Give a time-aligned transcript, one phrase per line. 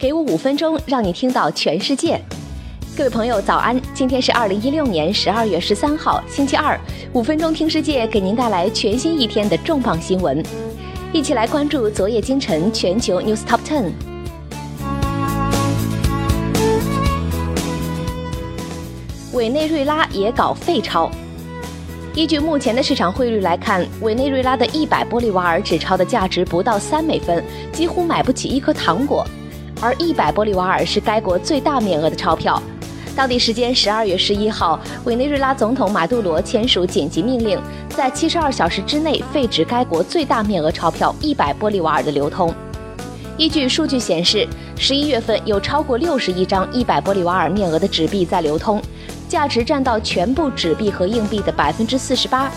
[0.00, 2.18] 给我五分钟，让你听到全世界。
[2.96, 3.78] 各位朋友，早安！
[3.92, 6.80] 今天是二零一六年十二月十三号，星期二。
[7.12, 10.42] 五分钟听世界，给您带来全新一天的重磅新闻。
[11.12, 13.90] 一起来关注昨夜今晨全球 News Top Ten。
[19.34, 21.10] 委内瑞拉也搞废钞。
[22.14, 29.26] 依据目前的市场汇率来看，委内瑞拉的一百玻利瓦尔纸钞的价值不到三美分，几乎买不起一颗糖果。
[29.80, 32.62] 而一百玻利瓦尔是该国最大面额的钞票。
[33.16, 42.54] 当地时间十二月十一号，委内瑞拉总统马杜罗签署紧急命令，在七十二小时之内废止该国最大面额钞票一百玻利瓦尔的流通。
[43.36, 48.80] 依据数据显示，十一月份有超过六十亿张一百玻利瓦尔面额的纸币在流通。
[49.28, 52.50] 价值占到全部纸币和硬币的百分之四十八，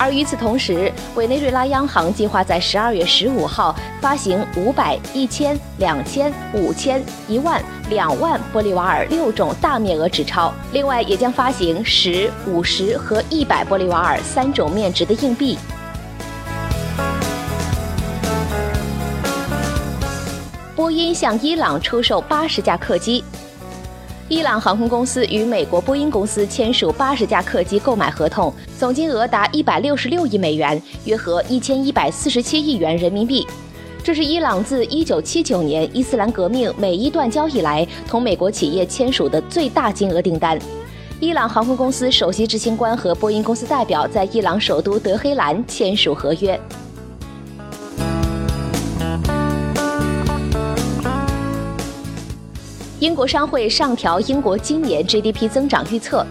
[0.00, 15.58] 而与此同时，委内瑞拉央行计划在十二月十五号发行五百、一千、两千、五千、一万、两万玻利瓦尔六种大面额纸钞，另外也将发行十、五十和一百玻利瓦尔三种面值的硬币。
[20.74, 23.22] 波音向伊朗出售八十架客机。
[24.30, 33.44] 伊朗航空公司与美国波音公司签署八十架客机购买合同，总金额达一百六十六亿美元，约合一千一百四十七亿元人民币。
[34.04, 40.56] 这是伊朗自一九七九年伊斯兰革命美伊断交以来同美国企业签署的最大金额订单。
[41.18, 46.58] 伊朗航空公司首席执行官和波音公司代表在伊朗首都德黑兰签署合约。
[53.00, 56.24] 英国商会上调英国今年 GDP 增长预测。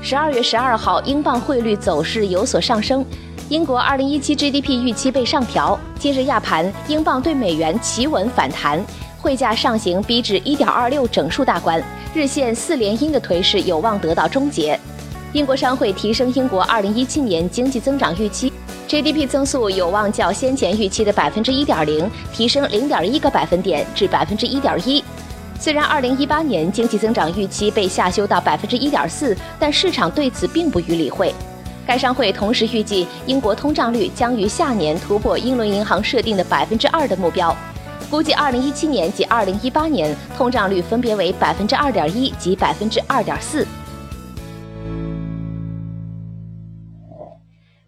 [0.00, 3.04] 十二月十二号，英镑汇率走势有所上升，
[3.50, 5.78] 英国二零一七 GDP 预期被上调。
[5.98, 8.82] 今日亚盘，英镑对美元企稳反弹，
[9.20, 11.82] 汇价上行逼至一点二六整数大关，
[12.14, 14.80] 日线四连阴的颓势有望得到终结。
[15.34, 18.50] 英国商会提升英国二零一七年经济增长预期
[18.88, 25.04] ，GDP 增速有望较先前预期的百分之一点零提升零点一个百分点至百分之一点一。
[25.58, 31.34] 虽然2018年经济增长预期被下修到百分之一点四，但市场对此并不予理会。
[31.86, 37.54] 该商会同时预计，英国通胀率将于下年突破英伦银行设定的百分之二的目标，
[38.10, 43.66] 估计2017年及2018年通胀率分别为百分之二点一及百分之二点四。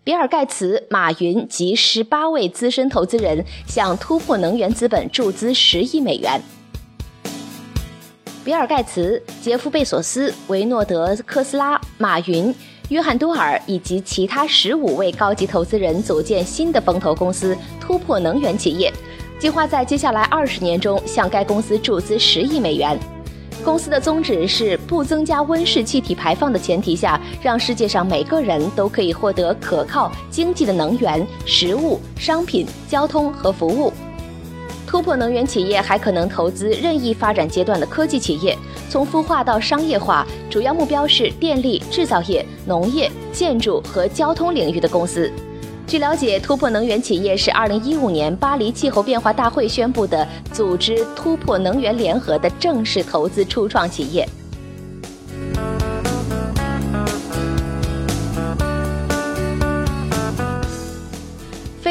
[0.05, 6.41] 比尔·盖茨、马云及十八位资深投资人向突破能源资本注资十亿美元。
[8.47, 12.55] 比尔·盖茨、杰夫·贝索斯、维诺德·科斯拉、马云、
[12.91, 18.93] 约翰·多尔以及其他十五位高级投资人组建新的风投公司“突破能源企业”，
[19.37, 22.97] 计划在接下来二十年中向该公司注资十亿美元。
[23.65, 33.93] 公司的宗旨是不增加温室气体排放的前提下，让世界上每个人都可以获得可靠、经济的能源、食物、商品、交通和服务。
[34.97, 38.57] 突破能源企业还可能投资任意发展阶段的科技企业，
[38.89, 45.31] 从孵化到商业化，主要目标是电力、制造业、农业、建筑和交通领域的公司。
[45.87, 54.27] 据了解，突破能源企业是2015年巴黎气候变化大会宣布的组织突破能源联合的正式投资初创企业。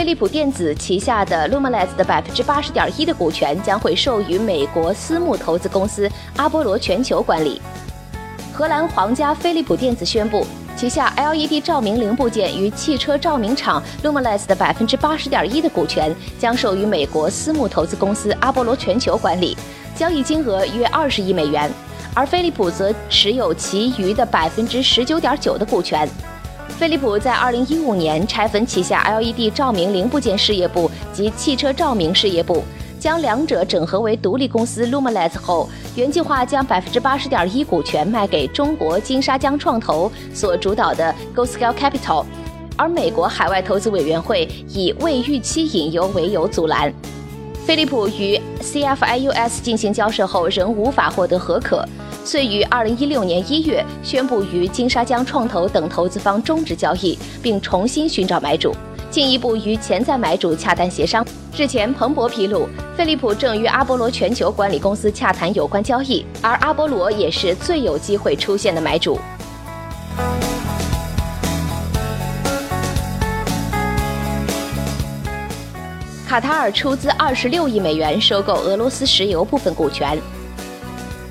[0.06, 7.60] 飞利浦电子旗下的 Lumileds 的百分之八十点一的股权将会授予美国私募投资公司阿波罗全球管理。
[8.54, 10.46] 荷兰皇家飞利浦电子宣布，
[10.78, 19.58] 旗下 LED 照明零部件与汽车照明厂 Lumileds 的百分之八十点一的股权将授予美国私募投资公司阿波罗全球管理，
[19.96, 21.68] 交易金额约二十亿美元，
[22.14, 26.08] 而飞利浦则持有其余的百分之十九点九的股权。
[26.78, 32.62] 飞利浦在2015年拆分旗下 LED 照明零部件事业部及汽车照明事业部，
[33.00, 42.26] 将两者整合为独立公司 Lumileds 后，原计划将百分之八十点一股权卖给中国金沙江创投所主导的 GoScale Capital，
[42.76, 46.94] 而美国海外投资委员会以未预期隐忧为由阻拦。
[47.66, 51.84] 飞利浦与 CFIUS 进行交涉后仍无法获得核可。
[52.24, 58.72] 遂于二零一六年一月宣布与金沙江创投等投资方终止交易，并重新寻找买主，
[59.10, 61.26] 进一步与潜在买主洽谈协商。
[61.58, 69.20] 日前，彭博披露，飞利浦正与阿波罗全球管理公司洽谈有关交易，而阿波罗也是最有机会出现的买主。
[76.28, 80.20] 卡塔尔出资二十六亿美元收购俄罗斯石油部分股权。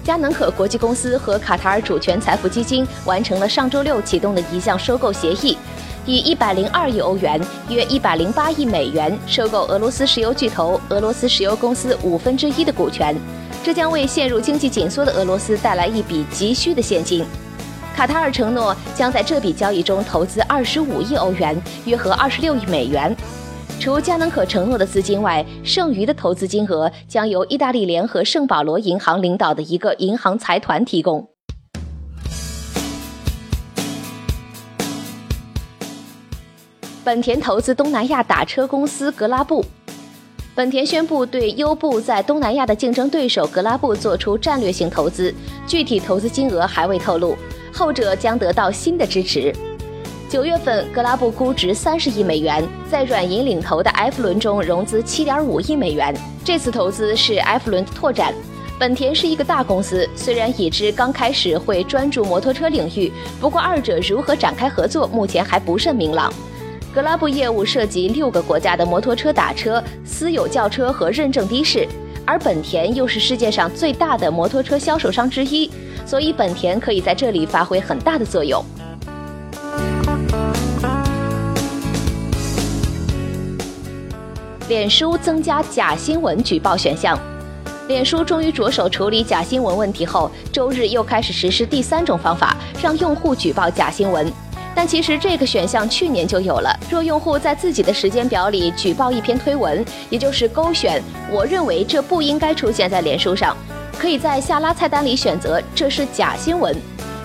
[0.05, 5.58] 佳能可国际公司和卡塔尔主权财富基金完成了上周六启动的一项收购协议，
[6.06, 13.17] 以一百零二亿欧元（约一百零八亿美元）收购俄罗斯石油巨头俄罗斯石油公司五分之一的股权。
[13.64, 17.26] 这将为陷入经济紧缩的俄罗斯带来一笔急需的现金。
[17.96, 23.14] 卡塔尔承诺将在这笔交易中投资二十五亿欧元（约合二十六亿美元）。
[23.80, 31.28] 除佳能可承诺的资金外，剩余的投资金额将由意大利联合圣保罗银行领导的一个银行财团提供。
[37.04, 39.62] 本田投资东南亚打车公司格拉布。
[40.54, 45.34] 本田宣布对优步在东南亚的竞争对手格拉布做出战略性投资，
[45.66, 47.36] 具体投资金额还未透露，
[47.70, 49.52] 后者将得到新的支持。
[50.28, 56.14] 九月份，格拉布估值三十亿美元，在软银领投的 F 轮中融资七点五亿美元。
[56.44, 58.34] 这次投资是 F 轮的拓展。
[58.78, 66.32] 本田是一个大公司，虽然已知刚开始会专注摩托车领域，不过二者如何展开合作，目前还不甚明朗。
[66.92, 71.86] 格拉布业务涉及六个国家的摩托车打车、私有轿车和认证的士，
[72.24, 75.70] 而本田又是世界上最大的摩托车销售商之一，
[76.04, 78.64] 所以本田可以在这里发挥很大的作用。
[84.66, 87.19] 脸书增加假新闻举报选项，
[87.87, 94.32] 脸书终于着手处理假新闻问题后，周日又开始实施第三种方法，让用户举报假新闻。
[94.75, 103.55] 但其实这个选项去年就有了，若用户在自己的时间表里举报一篇推文，也就是勾选“我认为这不应该出现在脸书上”，
[103.99, 106.75] 可以在下拉菜单里选择这是假新闻。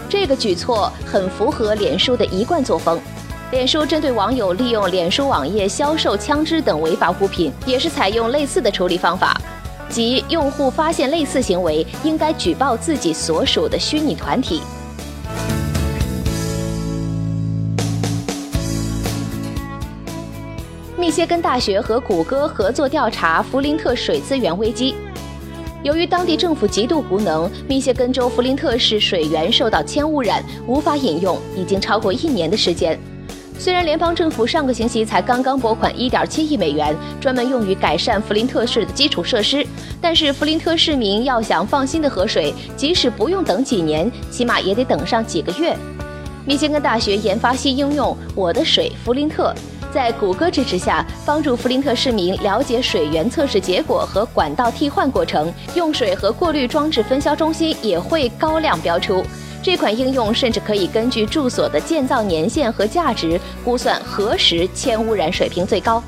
[0.10, 3.00] 这个举措很符合脸书的一贯作风。
[3.52, 9.36] 脸书针对网友利用脸书网页销售枪支等违法物品，也是采用类似的处理方法，
[9.90, 14.62] 即用户发现类似行为，应该举报自己所属的虚拟团体。
[20.96, 24.94] 密歇根大学和谷歌合作调查弗林特水资源危机。
[25.82, 33.00] 由于当地政府极度无能，密歇根州弗林特市水源受到铅污染，无法饮用，已经超过一年的时间。
[33.60, 39.68] 虽然联邦政府上个星期才刚刚拨款1.7亿美元，专门用于改善弗林特市的基础设施，
[40.00, 45.76] 但是弗林特市民要想放心的喝水，即使不用等几年，起码也得等上几个月。
[46.46, 49.54] 密歇根大学研发新应用“我的水弗林特”，
[49.94, 59.22] 在谷歌支持下，帮助弗林特市民了解水源测试结果和管道替换过程，用水和过滤装置分销中心也会高亮标出。
[59.62, 66.02] 这款应用甚至可以根据住所的建造年限和价值估算何时铅污染水平最高。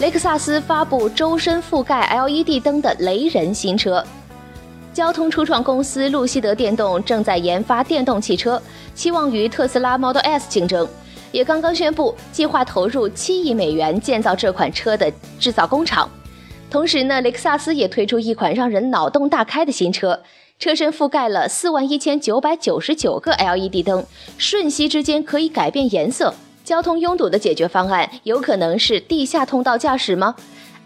[0.00, 4.04] 雷克萨斯发布周身覆盖 LED 灯的雷人新车。
[4.92, 8.60] 交通初创公司路西德电动正在研发电动汽车，
[8.94, 10.88] 期望与特斯拉 Model S 竞争，
[11.32, 16.10] 也刚刚宣布计划投入七亿美元建造这款车的制造工厂。
[16.70, 20.22] 同时呢，雷克萨斯也推出一款让人脑洞大开的新车，
[20.56, 24.06] 车身覆盖了四万一千九百九十九个 LED 灯，
[24.38, 26.32] 瞬息之间可以改变颜色。
[26.62, 30.36] 交通拥堵的解决方案有可能是地下通道驾驶吗？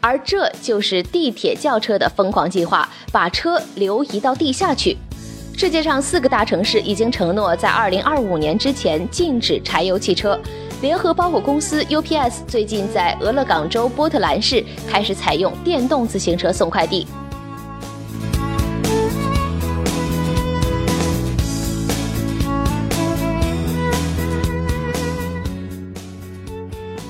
[0.01, 4.97] 而这就是地铁轿车的疯狂计划，把车流移到地下去。
[5.57, 10.41] 世界上四个大城市已经承诺在二零二五年之前禁止柴油汽车。
[10.85, 17.07] 联合包裹公司 UPS 最近在俄勒冈州波特兰市开始采用电动自行车送快递。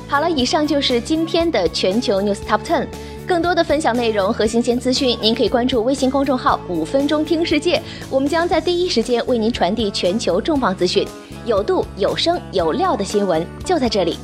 [0.09, 2.87] 好了，以上就是今天的全球 News Top Ten。
[3.27, 11.07] 更多的分享内容和新鲜资讯，您可以关注微信公众号“五分钟听世界”，我们将在第一时间为您传递全球重磅资讯。
[11.47, 14.19] 有度、有声、有料的新闻就在这里，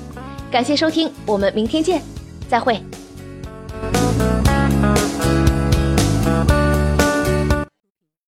[0.50, 2.02] 感谢收听，我们明天见，
[2.49, 2.78] 再会。